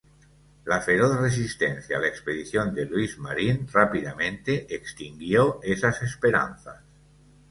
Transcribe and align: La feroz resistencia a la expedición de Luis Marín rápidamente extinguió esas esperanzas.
La 0.69 0.77
feroz 0.85 1.11
resistencia 1.19 1.95
a 1.95 1.99
la 1.99 2.07
expedición 2.07 2.73
de 2.73 2.85
Luis 2.87 3.19
Marín 3.19 3.67
rápidamente 3.71 4.73
extinguió 4.75 5.59
esas 5.61 6.01
esperanzas. 6.01 6.81